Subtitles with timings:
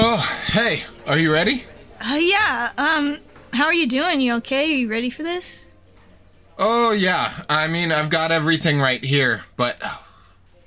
[0.00, 1.64] Oh, hey, are you ready?
[2.00, 2.70] Uh, yeah.
[2.78, 3.18] Um,
[3.52, 4.20] how are you doing?
[4.20, 4.72] You okay?
[4.72, 5.66] Are you ready for this?
[6.56, 7.42] Oh, yeah.
[7.48, 9.76] I mean, I've got everything right here, but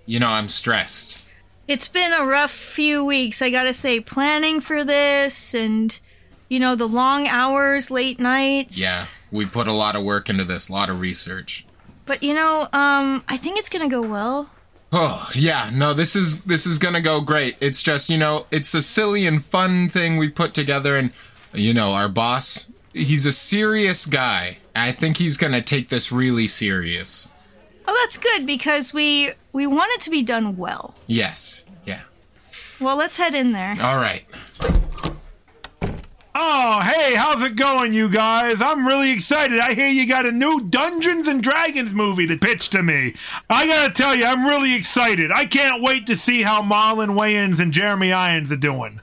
[0.05, 1.23] you know, I'm stressed.
[1.67, 3.41] It's been a rough few weeks.
[3.41, 5.97] I gotta say, planning for this and,
[6.49, 8.77] you know, the long hours, late nights.
[8.77, 11.65] Yeah, we put a lot of work into this, a lot of research.
[12.05, 14.49] But you know, um, I think it's gonna go well.
[14.93, 15.69] Oh, yeah.
[15.73, 17.55] No, this is this is to go great.
[17.61, 21.11] It's just, you know, it's a silly and fun thing we put together and
[21.53, 24.57] you know, our boss, he's a serious guy.
[24.75, 27.29] I think he's to take this really serious.
[27.87, 30.95] Oh, that's good because we we want it to be done well.
[31.07, 31.65] Yes.
[31.85, 32.01] Yeah.
[32.79, 33.77] Well, let's head in there.
[33.81, 34.25] All right.
[36.43, 38.63] Oh, hey, how's it going, you guys?
[38.63, 39.59] I'm really excited.
[39.59, 43.13] I hear you got a new Dungeons and Dragons movie to pitch to me.
[43.47, 45.31] I gotta tell you, I'm really excited.
[45.31, 49.01] I can't wait to see how Marlon Wayans and Jeremy Irons are doing.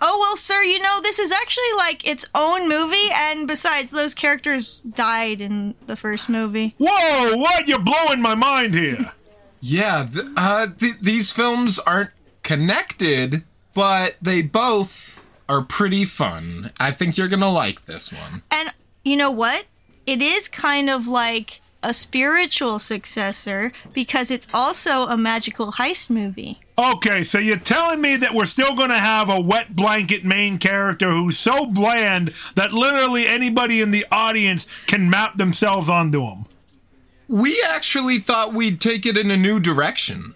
[0.00, 4.14] Oh, well, sir, you know, this is actually like its own movie, and besides, those
[4.14, 6.74] characters died in the first movie.
[6.78, 7.68] Whoa, what?
[7.68, 9.12] You're blowing my mind here.
[9.60, 12.10] Yeah, th- uh, th- these films aren't
[12.44, 13.42] connected,
[13.74, 16.72] but they both are pretty fun.
[16.78, 18.42] I think you're gonna like this one.
[18.50, 18.72] And
[19.04, 19.66] you know what?
[20.06, 26.60] It is kind of like a spiritual successor because it's also a magical heist movie.
[26.78, 30.58] Okay, so you're telling me that we're still going to have a wet blanket main
[30.58, 36.44] character who's so bland that literally anybody in the audience can map themselves onto him.
[37.28, 40.34] We actually thought we'd take it in a new direction.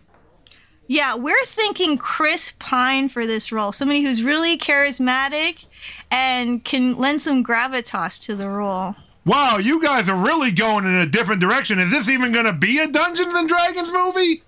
[0.93, 3.73] Yeah, we're thinking Chris Pine for this role.
[3.73, 5.65] Somebody who's really charismatic
[6.11, 8.97] and can lend some gravitas to the role.
[9.25, 11.79] Wow, you guys are really going in a different direction.
[11.79, 14.43] Is this even going to be a Dungeons and Dragons movie?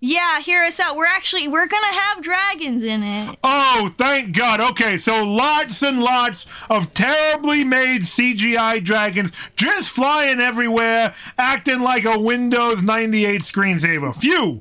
[0.00, 0.96] Yeah, hear us out.
[0.96, 3.38] We're actually we're gonna have dragons in it.
[3.42, 4.60] Oh, thank God.
[4.60, 12.04] Okay, so lots and lots of terribly made CGI dragons just flying everywhere, acting like
[12.04, 14.14] a Windows 98 screensaver.
[14.14, 14.60] Phew.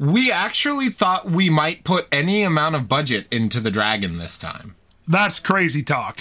[0.00, 4.74] We actually thought we might put any amount of budget into the dragon this time.
[5.06, 6.20] That's crazy talk.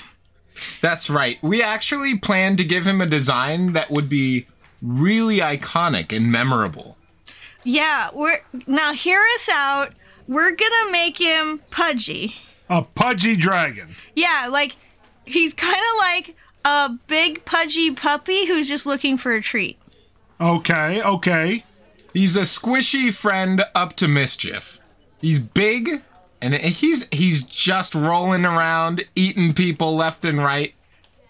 [0.82, 1.38] That's right.
[1.42, 4.48] We actually planned to give him a design that would be
[4.82, 6.98] really iconic and memorable.
[7.64, 9.94] Yeah, we're now hear us out.
[10.28, 12.36] We're gonna make him pudgy.
[12.70, 13.96] A pudgy dragon.
[14.14, 14.76] Yeah, like
[15.24, 16.36] he's kind of like
[16.66, 19.80] a big pudgy puppy who's just looking for a treat.
[20.42, 21.64] Okay, okay.
[22.14, 24.80] He's a squishy friend up to mischief.
[25.20, 26.02] He's big
[26.42, 30.74] and he's he's just rolling around eating people left and right.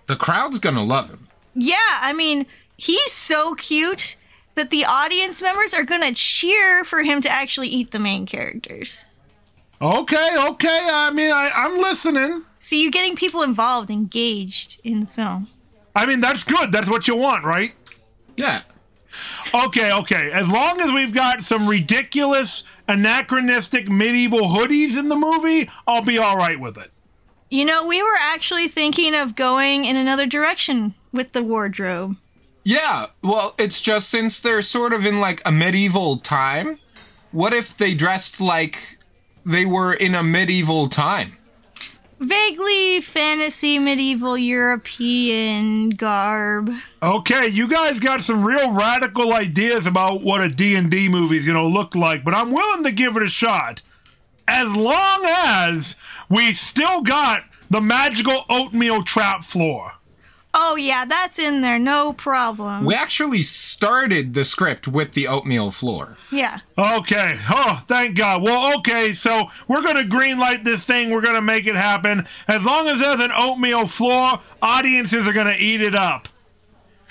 [0.07, 1.27] The crowd's going to love him.
[1.55, 2.45] Yeah, I mean,
[2.77, 4.15] he's so cute
[4.55, 8.25] that the audience members are going to cheer for him to actually eat the main
[8.25, 9.05] characters.
[9.81, 10.89] Okay, okay.
[10.91, 12.43] I mean, I, I'm listening.
[12.59, 15.47] So you're getting people involved, engaged in the film.
[15.95, 16.71] I mean, that's good.
[16.71, 17.73] That's what you want, right?
[18.35, 18.61] Yeah.
[19.53, 20.31] Okay, okay.
[20.31, 26.17] As long as we've got some ridiculous, anachronistic medieval hoodies in the movie, I'll be
[26.17, 26.91] all right with it.
[27.49, 32.15] You know, we were actually thinking of going in another direction with the wardrobe.
[32.63, 36.77] Yeah, well, it's just since they're sort of in like a medieval time,
[37.31, 38.99] what if they dressed like
[39.43, 41.37] they were in a medieval time?
[42.19, 46.69] Vaguely fantasy medieval European garb.
[47.01, 51.55] Okay, you guys got some real radical ideas about what a D&D movie is going
[51.55, 53.81] to look like, but I'm willing to give it a shot.
[54.49, 55.95] As long as
[56.27, 59.93] we still got the magical oatmeal trap floor.
[60.53, 62.83] Oh, yeah, that's in there, no problem.
[62.83, 66.17] We actually started the script with the oatmeal floor.
[66.31, 66.57] yeah.
[66.77, 67.37] Okay.
[67.49, 68.41] Oh, thank God.
[68.41, 69.13] Well, okay.
[69.13, 71.11] So we're gonna greenlight this thing.
[71.11, 72.25] We're gonna make it happen.
[72.47, 76.27] As long as there's an oatmeal floor, audiences are gonna eat it up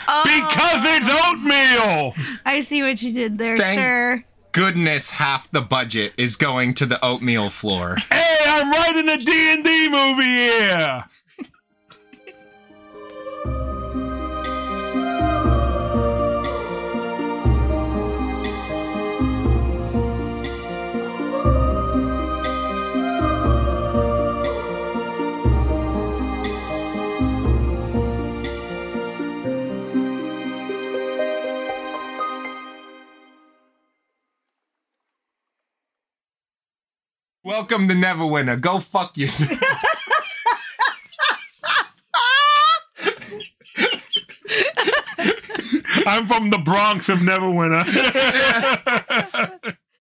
[0.08, 0.22] Oh.
[0.24, 2.14] because it's oatmeal.
[2.44, 4.24] I see what you did there, Thank- sir.
[4.52, 7.96] Goodness, half the budget is going to the oatmeal floor.
[8.10, 11.04] Hey, I'm writing a D and D movie here.
[37.48, 38.60] Welcome to Neverwinter.
[38.60, 39.58] Go fuck yourself.
[46.06, 47.86] I'm from the Bronx of Neverwinter.